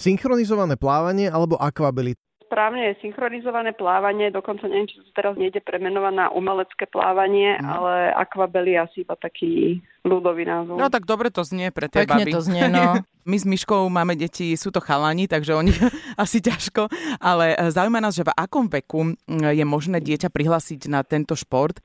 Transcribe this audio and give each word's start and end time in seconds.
synchronizované 0.00 0.80
plávanie 0.80 1.28
alebo 1.28 1.60
akvabily? 1.60 2.16
správne 2.50 2.90
je 2.90 3.06
synchronizované 3.06 3.70
plávanie, 3.70 4.34
dokonca 4.34 4.66
neviem, 4.66 4.90
či 4.90 4.98
to 4.98 5.14
teraz 5.14 5.38
nejde 5.38 5.62
premenovať 5.62 6.14
na 6.18 6.26
umelecké 6.34 6.90
plávanie, 6.90 7.54
mm. 7.54 7.62
ale 7.62 8.10
akvabely 8.10 8.74
asi 8.74 9.06
iba 9.06 9.14
taký 9.14 9.78
ľudový 10.02 10.50
názov. 10.50 10.74
No 10.74 10.90
tak 10.90 11.06
dobre 11.06 11.30
to 11.30 11.46
znie 11.46 11.70
pre 11.70 11.86
tie 11.86 12.02
Pekne 12.02 12.26
baby. 12.26 12.34
to 12.34 12.42
znie, 12.42 12.66
no. 12.66 12.98
My 13.30 13.36
s 13.38 13.46
Myškou 13.46 13.86
máme 13.86 14.18
deti, 14.18 14.50
sú 14.58 14.74
to 14.74 14.82
chalani, 14.82 15.30
takže 15.30 15.54
oni 15.54 15.70
asi 16.26 16.42
ťažko, 16.42 16.90
ale 17.22 17.54
e, 17.54 17.70
zaujíma 17.70 18.02
nás, 18.02 18.18
že 18.18 18.26
v 18.26 18.34
akom 18.34 18.66
veku 18.66 19.14
je 19.30 19.62
možné 19.62 20.02
dieťa 20.02 20.34
prihlásiť 20.34 20.90
na 20.90 21.06
tento 21.06 21.38
šport? 21.38 21.78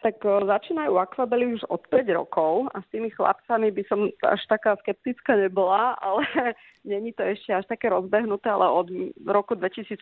Tak 0.00 0.16
začínajú 0.24 0.96
akvabely 0.96 1.60
už 1.60 1.68
od 1.68 1.84
5 1.92 2.08
rokov 2.16 2.72
a 2.72 2.80
s 2.80 2.86
tými 2.88 3.12
chlapcami 3.12 3.68
by 3.68 3.82
som 3.84 4.08
až 4.24 4.40
taká 4.48 4.76
skeptická 4.80 5.36
nebola, 5.36 5.96
ale 6.00 6.24
není 6.88 7.12
to 7.12 7.22
ešte 7.22 7.52
až 7.52 7.64
také 7.68 7.92
rozbehnuté, 7.92 8.48
ale 8.48 8.64
od 8.68 8.88
roku 9.28 9.54
2015 9.54 10.00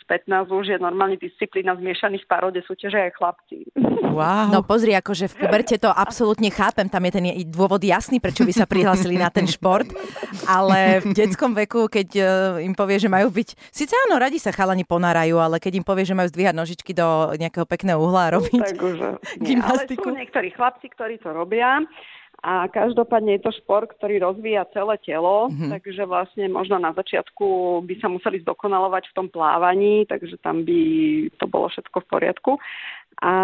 už 0.51 0.67
je 0.75 0.79
normálne 0.79 1.19
disciplína 1.19 1.75
zmiešaných 1.75 2.25
párov, 2.31 2.55
kde 2.55 2.63
súťažia 2.63 3.11
aj 3.11 3.13
chlapci. 3.19 3.57
Wow. 4.09 4.51
No 4.51 4.67
pozri, 4.67 4.99
akože 4.99 5.31
v 5.31 5.47
puberte 5.47 5.77
to 5.79 5.95
absolútne 5.95 6.51
chápem, 6.51 6.91
tam 6.91 7.07
je 7.07 7.13
ten 7.13 7.25
dôvod 7.47 7.79
jasný, 7.79 8.19
prečo 8.19 8.43
by 8.43 8.51
sa 8.51 8.67
prihlásili 8.67 9.15
na 9.15 9.31
ten 9.31 9.47
šport, 9.47 9.87
ale 10.43 10.99
v 11.05 11.15
detskom 11.15 11.55
veku, 11.55 11.87
keď 11.87 12.19
im 12.59 12.75
povie, 12.75 12.99
že 12.99 13.07
majú 13.07 13.31
byť, 13.31 13.49
síce 13.71 13.95
áno, 14.09 14.19
radi 14.19 14.43
sa 14.43 14.51
chalani 14.51 14.83
ponárajú, 14.83 15.39
ale 15.39 15.63
keď 15.63 15.83
im 15.83 15.87
povie, 15.87 16.03
že 16.03 16.19
majú 16.19 16.35
zdvíhať 16.35 16.55
nožičky 16.57 16.91
do 16.97 17.31
nejakého 17.39 17.63
pekného 17.69 17.99
uhla 18.01 18.33
a 18.33 18.35
robiť 18.41 18.59
tak 18.59 18.81
už, 18.83 18.97
nie, 19.45 19.61
ale 19.95 20.05
sú 20.05 20.11
niektorí 20.13 20.49
chlapci, 20.53 20.93
ktorí 20.93 21.23
to 21.23 21.33
robia 21.33 21.81
a 22.39 22.71
každopádne 22.71 23.35
je 23.39 23.51
to 23.51 23.53
šport, 23.59 23.91
ktorý 23.99 24.23
rozvíja 24.23 24.71
celé 24.71 24.95
telo, 25.03 25.51
mm-hmm. 25.51 25.75
takže 25.75 26.07
vlastne 26.07 26.47
možno 26.47 26.79
na 26.79 26.95
začiatku 26.95 27.83
by 27.83 27.95
sa 27.99 28.07
museli 28.07 28.39
zdokonalovať 28.47 29.11
v 29.11 29.17
tom 29.19 29.27
plávaní, 29.27 30.07
takže 30.07 30.39
tam 30.39 30.63
by 30.63 30.81
to 31.35 31.45
bolo 31.51 31.67
všetko 31.67 31.99
v 31.99 32.07
poriadku 32.07 32.53
a 33.19 33.35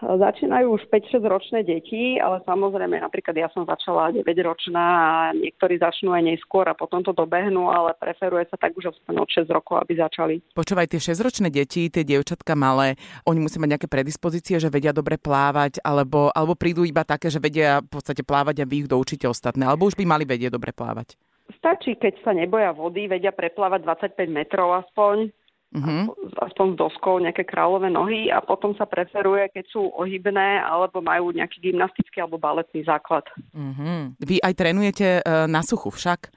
začínajú 0.00 0.72
už 0.72 0.88
5-6 0.88 1.20
ročné 1.28 1.60
deti, 1.68 2.16
ale 2.16 2.40
samozrejme 2.48 2.96
napríklad 2.96 3.36
ja 3.36 3.48
som 3.52 3.68
začala 3.68 4.08
9 4.08 4.24
ročná 4.40 4.86
a 4.88 5.12
niektorí 5.36 5.76
začnú 5.76 6.16
aj 6.16 6.24
neskôr 6.32 6.64
a 6.64 6.72
potom 6.72 7.04
to 7.04 7.12
dobehnú, 7.12 7.68
ale 7.68 7.92
preferuje 7.92 8.48
sa 8.48 8.56
tak 8.56 8.72
už 8.72 8.88
aspoň 8.88 9.20
od 9.20 9.28
6 9.28 9.52
rokov, 9.52 9.84
aby 9.84 10.00
začali. 10.00 10.34
Počúvaj, 10.56 10.88
tie 10.88 11.12
6 11.12 11.20
ročné 11.20 11.48
deti, 11.52 11.92
tie 11.92 12.08
dievčatka 12.08 12.56
malé, 12.56 12.96
oni 13.28 13.44
musia 13.44 13.60
mať 13.60 13.76
nejaké 13.76 13.88
predispozície, 13.92 14.56
že 14.56 14.72
vedia 14.72 14.96
dobre 14.96 15.20
plávať, 15.20 15.84
alebo, 15.84 16.32
alebo 16.32 16.56
prídu 16.56 16.88
iba 16.88 17.04
také, 17.04 17.28
že 17.28 17.36
vedia 17.36 17.84
v 17.84 17.92
podstate 17.92 18.24
plávať 18.24 18.64
a 18.64 18.68
vy 18.68 18.84
ich 18.84 18.88
doučíte 18.88 19.28
ostatné, 19.28 19.68
alebo 19.68 19.92
už 19.92 19.96
by 20.00 20.08
mali 20.08 20.24
vedieť 20.24 20.56
dobre 20.56 20.72
plávať. 20.72 21.20
Stačí, 21.60 22.00
keď 22.00 22.16
sa 22.24 22.32
neboja 22.32 22.72
vody, 22.72 23.12
vedia 23.12 23.28
preplávať 23.28 23.84
25 24.16 24.24
metrov 24.32 24.72
aspoň, 24.72 25.28
uh-huh. 25.72 26.12
aspoň 26.44 26.66
s 26.72 26.76
doskou 26.76 27.16
nejaké 27.18 27.48
kráľové 27.48 27.88
nohy 27.88 28.28
a 28.28 28.44
potom 28.44 28.76
sa 28.76 28.84
preferuje, 28.84 29.48
keď 29.52 29.64
sú 29.72 29.88
ohybné 29.96 30.60
alebo 30.60 31.00
majú 31.00 31.32
nejaký 31.32 31.72
gymnastický 31.72 32.20
alebo 32.20 32.36
baletný 32.36 32.84
základ. 32.84 33.24
Uh-huh. 33.56 34.12
Vy 34.20 34.38
aj 34.44 34.52
trénujete 34.52 35.06
e, 35.18 35.22
na 35.48 35.64
suchu 35.64 35.88
však? 35.88 36.28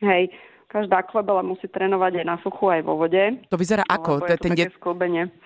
Hej, 0.00 0.32
každá 0.72 1.04
klebela 1.04 1.44
musí 1.44 1.68
trénovať 1.68 2.24
aj 2.24 2.26
na 2.26 2.36
suchu, 2.40 2.64
aj 2.72 2.82
vo 2.86 2.96
vode. 2.96 3.44
To 3.52 3.60
vyzerá 3.60 3.84
ako? 3.84 4.24
To 4.24 4.36
ten, 4.40 4.54
de- 4.56 4.72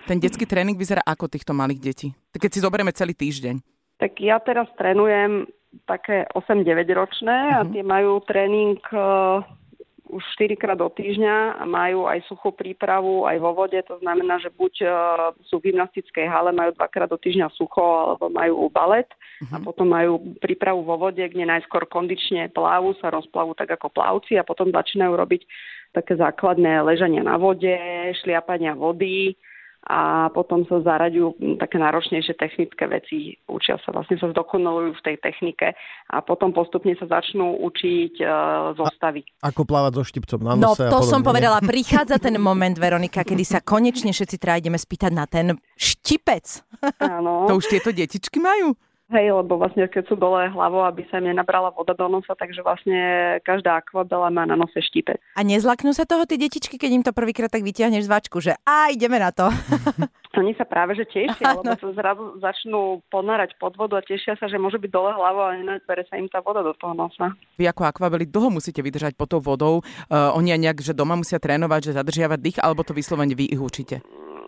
ten 0.07 0.17
detský 0.19 0.45
tréning 0.47 0.79
vyzerá 0.79 1.03
ako 1.03 1.27
týchto 1.27 1.51
malých 1.51 1.81
detí? 1.83 2.07
Keď 2.31 2.51
si 2.51 2.63
zoberieme 2.63 2.95
celý 2.95 3.15
týždeň. 3.15 3.59
Tak 3.99 4.19
ja 4.19 4.39
teraz 4.43 4.67
trénujem 4.75 5.47
také 5.89 6.29
8-9 6.37 6.85
ročné 6.93 7.37
uh-huh. 7.49 7.57
a 7.57 7.61
mhm. 7.65 7.69
tie 7.75 7.83
majú 7.83 8.11
tréning 8.23 8.79
e, 8.93 9.03
už 10.13 10.23
4 10.37 10.53
krát 10.55 10.77
do 10.77 10.87
týždňa 10.87 11.57
a 11.57 11.63
majú 11.65 12.05
aj 12.05 12.21
suchú 12.29 12.53
prípravu 12.53 13.25
aj 13.25 13.37
vo 13.41 13.51
vode. 13.57 13.79
To 13.89 13.97
znamená, 13.99 14.37
že 14.37 14.53
buď 14.53 14.73
uh, 14.85 14.91
sú 15.49 15.57
v 15.57 15.73
gymnastickej 15.73 16.29
hale, 16.29 16.53
majú 16.53 16.77
dvakrát 16.77 17.09
do 17.09 17.17
týždňa 17.17 17.49
sucho, 17.57 17.81
alebo 17.81 18.29
majú 18.29 18.69
balet 18.69 19.09
uh-huh. 19.09 19.53
a 19.53 19.57
mhm. 19.59 19.65
potom 19.65 19.87
majú 19.89 20.21
prípravu 20.37 20.85
vo 20.85 20.95
vode, 20.95 21.25
kde 21.25 21.49
najskôr 21.49 21.89
kondične 21.89 22.53
plávu, 22.53 22.93
sa 23.01 23.09
rozplavú 23.09 23.57
tak 23.57 23.73
ako 23.73 23.89
plavci 23.89 24.37
a 24.37 24.45
potom 24.45 24.69
začínajú 24.69 25.13
robiť 25.17 25.41
také 25.93 26.17
základné 26.17 26.81
ležania 26.81 27.21
na 27.21 27.37
vode, 27.37 27.73
šliapania 28.21 28.73
vody, 28.73 29.37
a 29.83 30.31
potom 30.31 30.63
sa 30.63 30.79
zaraďujú 30.79 31.59
také 31.59 31.75
náročnejšie 31.75 32.39
technické 32.39 32.87
veci, 32.87 33.35
učia 33.51 33.75
sa 33.83 33.91
vlastne 33.91 34.15
sa 34.15 34.31
zdokonalujú 34.31 34.95
v 34.95 35.03
tej 35.03 35.15
technike 35.19 35.75
a 36.07 36.17
potom 36.23 36.55
postupne 36.55 36.95
sa 36.95 37.03
začnú 37.19 37.59
učiť 37.67 38.13
uh, 38.23 38.31
zostavy. 38.79 39.27
A, 39.43 39.51
ako 39.51 39.67
plávať 39.67 39.99
so 39.99 40.03
štipcom 40.07 40.39
na 40.39 40.55
no, 40.55 40.71
nose 40.71 40.87
No 40.87 40.93
to 40.95 41.03
som 41.03 41.19
povedala, 41.19 41.59
prichádza 41.59 42.15
ten 42.15 42.39
moment, 42.39 42.79
Veronika, 42.79 43.27
kedy 43.27 43.43
sa 43.43 43.59
konečne 43.59 44.15
všetci 44.15 44.39
teda 44.39 44.63
ideme 44.63 44.79
spýtať 44.79 45.11
na 45.11 45.27
ten 45.27 45.51
štipec. 45.75 46.63
Áno. 47.03 47.51
To 47.51 47.59
už 47.59 47.67
tieto 47.67 47.91
detičky 47.91 48.39
majú? 48.39 48.79
Hej, 49.13 49.29
lebo 49.29 49.61
vlastne 49.61 49.85
keď 49.85 50.09
sú 50.09 50.17
dole 50.17 50.49
hlavou, 50.49 50.81
aby 50.89 51.05
sa 51.13 51.21
im 51.21 51.29
nenabrala 51.29 51.69
voda 51.69 51.93
do 51.93 52.09
nosa, 52.09 52.33
takže 52.33 52.65
vlastne 52.65 52.97
každá 53.45 53.77
akvabela 53.77 54.33
má 54.33 54.49
na 54.49 54.57
nose 54.57 54.81
štípe. 54.81 55.21
A 55.37 55.41
nezlaknú 55.45 55.93
sa 55.93 56.09
toho 56.09 56.25
tie 56.25 56.41
detičky, 56.41 56.81
keď 56.81 56.89
im 56.89 57.05
to 57.05 57.13
prvýkrát 57.13 57.53
tak 57.53 57.61
vyťahneš 57.61 58.09
z 58.09 58.11
vačku, 58.11 58.41
že 58.41 58.57
a 58.65 58.89
ideme 58.89 59.21
na 59.21 59.29
to. 59.29 59.53
Oni 60.41 60.57
sa 60.57 60.65
práve 60.65 60.97
že 60.97 61.05
tešia, 61.05 61.53
lebo 61.53 61.77
sa 61.77 61.89
zrazu 61.93 62.41
začnú 62.41 63.05
ponárať 63.13 63.53
pod 63.61 63.77
vodu 63.77 64.01
a 64.01 64.05
tešia 64.05 64.33
sa, 64.41 64.49
že 64.49 64.57
môže 64.57 64.81
byť 64.81 64.89
dole 64.89 65.13
hlavou 65.13 65.45
a 65.45 65.53
nenabere 65.53 66.09
sa 66.09 66.17
im 66.17 66.25
tá 66.25 66.41
voda 66.41 66.65
do 66.65 66.73
toho 66.73 66.97
nosa. 66.97 67.37
Vy 67.61 67.69
ako 67.69 67.85
akvabeli 67.85 68.25
dlho 68.25 68.49
musíte 68.49 68.81
vydržať 68.81 69.13
pod 69.13 69.29
tou 69.29 69.41
vodou. 69.43 69.85
Uh, 70.09 70.33
oni 70.33 70.57
aj 70.57 70.61
nejak, 70.65 70.79
že 70.81 70.97
doma 70.97 71.13
musia 71.13 71.37
trénovať, 71.37 71.93
že 71.93 71.97
zadržiavať 72.01 72.39
dých, 72.41 72.57
alebo 72.65 72.81
to 72.81 72.97
vyslovene 72.97 73.37
vy 73.37 73.45
ich 73.45 73.61
učíte? 73.61 74.01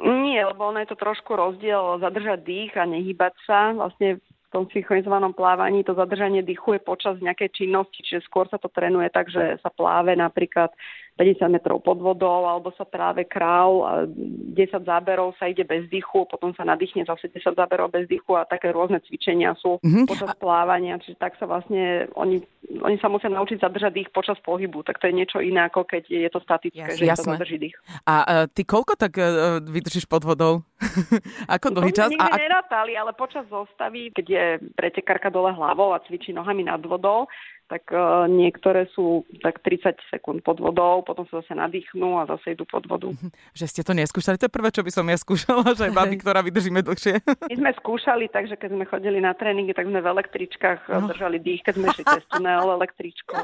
Nie, 0.05 0.45
lebo 0.45 0.73
ono 0.73 0.81
je 0.81 0.89
to 0.89 0.97
trošku 0.97 1.37
rozdiel 1.37 2.01
zadržať 2.01 2.41
dých 2.41 2.73
a 2.77 2.89
nehybať 2.89 3.33
sa. 3.45 3.73
Vlastne 3.77 4.21
tom 4.55 4.71
synchronizovanom 4.71 5.35
plávaní 5.35 5.83
to 5.83 5.91
zadržanie 5.91 6.39
dýchu 6.39 6.79
je 6.79 6.87
počas 6.87 7.19
nejakej 7.19 7.51
činnosti, 7.51 7.99
čiže 7.99 8.23
skôr 8.23 8.47
sa 8.47 8.55
to 8.55 8.71
trénuje 8.71 9.11
tak, 9.11 9.27
že 9.27 9.59
sa 9.59 9.67
pláve 9.67 10.15
napríklad 10.15 10.71
50 11.15 11.47
metrov 11.47 11.79
pod 11.79 12.03
vodou, 12.03 12.43
alebo 12.43 12.75
sa 12.75 12.83
práve 12.83 13.23
král, 13.23 14.03
10 14.11 14.83
záberov 14.83 15.31
sa 15.39 15.47
ide 15.47 15.63
bez 15.63 15.87
dýchu, 15.87 16.27
potom 16.27 16.51
sa 16.51 16.67
nadýchne 16.67 17.07
zase 17.07 17.31
10 17.31 17.55
záberov 17.55 17.87
bez 17.87 18.03
dýchu 18.11 18.35
a 18.35 18.43
také 18.43 18.75
rôzne 18.75 18.99
cvičenia 18.99 19.55
sú 19.55 19.79
mm-hmm. 19.79 20.11
počas 20.11 20.35
plávania, 20.35 20.99
čiže 20.99 21.15
tak 21.15 21.39
sa 21.39 21.47
vlastne 21.47 22.11
oni, 22.19 22.43
oni 22.83 22.99
sa 22.99 23.07
musia 23.07 23.31
naučiť 23.31 23.63
zadržať 23.63 23.95
dých 23.95 24.09
počas 24.11 24.35
pohybu, 24.43 24.83
tak 24.83 24.99
to 24.99 25.07
je 25.07 25.15
niečo 25.15 25.39
iné 25.39 25.63
ako 25.71 25.87
keď 25.87 26.03
je 26.11 26.29
to 26.29 26.43
statické, 26.43 26.91
Jasne. 26.91 26.99
že 26.99 27.15
sa 27.15 27.39
zadrží 27.39 27.57
dých. 27.63 27.75
A 28.03 28.15
uh, 28.27 28.45
ty 28.51 28.67
koľko 28.67 28.99
tak 28.99 29.15
uh, 29.15 29.63
vydržíš 29.63 30.11
pod 30.11 30.27
vodou? 30.27 30.67
ako 31.55 31.79
dlhý 31.79 31.95
čas? 31.95 32.11
A, 32.19 32.27
a... 32.27 32.35
nerátali, 32.35 32.99
ale 32.99 33.15
počas 33.15 33.47
zostavy, 33.47 34.11
keď 34.11 34.25
je 34.27 34.45
pretekárka 34.75 35.31
dole 35.31 35.55
hlavou 35.55 35.95
a 35.95 36.03
cvičí 36.03 36.35
nohami 36.35 36.67
nad 36.67 36.83
vodou, 36.83 37.31
tak 37.65 37.89
uh, 37.89 38.29
niektoré 38.29 38.85
sú 38.93 39.25
tak 39.41 39.65
30 39.65 39.97
sekúnd 40.13 40.45
pod 40.45 40.61
vodou, 40.61 41.01
potom 41.01 41.25
sa 41.25 41.41
zase 41.41 41.57
nadýchnú 41.57 42.21
a 42.21 42.29
zase 42.29 42.53
idú 42.53 42.63
pod 42.69 42.85
vodu. 42.85 43.09
Že 43.57 43.65
ste 43.65 43.81
to 43.81 43.97
neskúšali, 43.97 44.37
to 44.37 44.45
je 44.45 44.53
prvé, 44.53 44.69
čo 44.69 44.85
by 44.85 44.91
som 44.93 45.05
ja 45.09 45.17
skúšala, 45.17 45.73
že 45.73 45.89
babi, 45.89 46.15
ktorá 46.21 46.45
vydržíme 46.45 46.85
dlhšie. 46.85 47.25
My 47.25 47.55
sme 47.57 47.71
skúšali, 47.81 48.29
takže 48.29 48.55
keď 48.61 48.69
sme 48.77 48.85
chodili 48.85 49.17
na 49.17 49.33
tréningy, 49.33 49.73
tak 49.73 49.89
sme 49.89 49.97
v 49.97 50.07
električkách 50.13 50.93
no. 50.93 51.09
držali 51.09 51.41
dých, 51.41 51.65
keď 51.65 51.73
sme 51.73 51.85
išli 51.89 52.03
cez 52.05 52.23
tunel 52.29 52.69
električkou. 52.77 53.43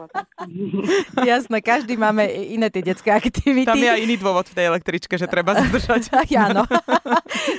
Jasné, 1.33 1.57
každý 1.65 1.97
máme 1.97 2.29
iné 2.29 2.69
tie 2.69 2.85
detské 2.85 3.09
aktivity. 3.09 3.65
Tam 3.65 3.81
je 3.81 3.89
aj 3.89 4.01
iný 4.05 4.21
dôvod 4.21 4.45
v 4.45 4.55
tej 4.57 4.65
električke, 4.69 5.17
že 5.17 5.25
treba 5.25 5.57
zadržať. 5.57 6.13
Áno. 6.45 6.65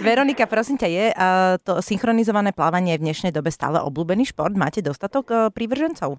Veronika, 0.03 0.47
prosím 0.47 0.79
ťa, 0.79 0.89
je 0.89 1.07
to 1.63 1.83
synchronizované 1.83 2.55
plávanie 2.55 2.95
v 2.99 3.11
dnešnej 3.11 3.35
dobe 3.35 3.51
stále 3.51 3.83
obľúbený 3.83 4.31
šport? 4.31 4.55
Máte 4.55 4.83
dostatok 4.83 5.25
e, 5.31 5.35
prívržencov? 5.55 6.19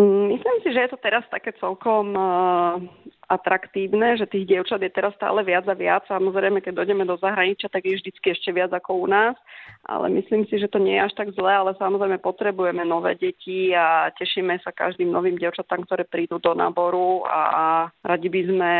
Mm, 0.00 0.32
myslím 0.32 0.56
si, 0.64 0.72
že 0.72 0.80
je 0.80 0.90
to 0.96 0.98
teraz 1.04 1.28
také 1.28 1.52
celkom 1.60 2.16
uh, 2.16 2.80
atraktívne, 3.28 4.16
že 4.16 4.24
tých 4.24 4.48
dievčat 4.48 4.80
je 4.80 4.88
teraz 4.88 5.12
stále 5.20 5.44
viac 5.44 5.68
a 5.68 5.76
viac. 5.76 6.08
Samozrejme, 6.08 6.64
keď 6.64 6.80
dojdeme 6.80 7.04
do 7.04 7.20
zahraničia, 7.20 7.68
tak 7.68 7.84
je 7.84 8.00
vždycky 8.00 8.32
ešte 8.32 8.48
viac 8.48 8.72
ako 8.72 9.04
u 9.04 9.06
nás. 9.06 9.36
Ale 9.84 10.08
myslím 10.08 10.48
si, 10.48 10.56
že 10.56 10.72
to 10.72 10.80
nie 10.80 10.96
je 10.96 11.04
až 11.04 11.12
tak 11.20 11.36
zlé, 11.36 11.52
ale 11.52 11.76
samozrejme 11.76 12.16
potrebujeme 12.24 12.80
nové 12.80 13.12
deti 13.20 13.76
a 13.76 14.08
tešíme 14.16 14.56
sa 14.64 14.72
každým 14.72 15.12
novým 15.12 15.36
dievčatám, 15.36 15.84
ktoré 15.84 16.08
prídu 16.08 16.40
do 16.40 16.56
náboru 16.56 17.28
a 17.28 17.42
radi 18.00 18.32
by 18.32 18.42
sme 18.48 18.72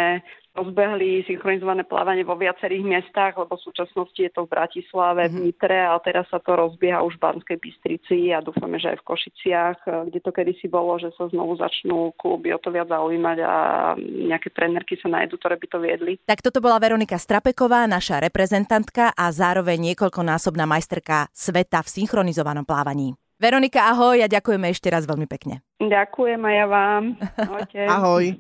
rozbehli 0.61 1.25
synchronizované 1.25 1.89
plávanie 1.89 2.23
vo 2.23 2.37
viacerých 2.37 2.85
miestach, 2.85 3.33
lebo 3.41 3.57
v 3.57 3.65
súčasnosti 3.65 4.21
je 4.21 4.29
to 4.29 4.45
v 4.45 4.53
Bratislave, 4.53 5.33
v 5.33 5.35
mhm. 5.35 5.43
Nitre, 5.49 5.79
ale 5.81 6.01
teraz 6.05 6.29
sa 6.29 6.37
to 6.39 6.53
rozbieha 6.53 7.01
už 7.01 7.17
v 7.17 7.25
Banskej 7.25 7.59
Bystrici 7.59 8.31
a 8.37 8.45
dúfame, 8.45 8.77
že 8.77 8.93
aj 8.93 9.01
v 9.01 9.07
Košiciach, 9.09 9.79
kde 10.12 10.21
to 10.21 10.31
kedysi 10.31 10.69
bolo, 10.69 11.01
že 11.01 11.09
sa 11.17 11.33
znovu 11.33 11.57
začnú 11.57 12.12
kluby 12.21 12.53
o 12.53 12.61
to 12.61 12.69
viac 12.69 12.93
zaujímať 12.93 13.39
a 13.41 13.55
nejaké 14.29 14.53
trenerky 14.53 15.01
sa 15.01 15.09
nájdu, 15.09 15.41
ktoré 15.41 15.57
by 15.57 15.67
to 15.67 15.79
viedli. 15.81 16.12
Tak 16.29 16.45
toto 16.45 16.61
bola 16.61 16.77
Veronika 16.77 17.17
Strapeková, 17.17 17.89
naša 17.89 18.21
reprezentantka 18.21 19.17
a 19.17 19.33
zároveň 19.33 19.93
niekoľkonásobná 19.93 20.69
majsterka 20.69 21.33
sveta 21.33 21.81
v 21.81 21.89
synchronizovanom 21.89 22.69
plávaní. 22.69 23.17
Veronika, 23.41 23.89
ahoj 23.89 24.21
a 24.21 24.29
ďakujeme 24.29 24.69
ešte 24.69 24.93
raz 24.93 25.09
veľmi 25.09 25.25
pekne. 25.25 25.65
Ďakujem 25.81 26.45
aj 26.45 26.55
ja 26.61 26.67
vám. 26.69 27.03
ahoj. 27.97 28.37